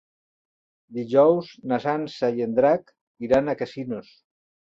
[0.97, 2.91] Dijous na Sança i en Drac
[3.27, 4.13] iran a Casinos.